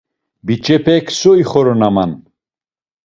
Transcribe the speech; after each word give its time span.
Biç̌epek 0.45 1.05
so 1.19 1.31
ixoronaman? 1.41 2.11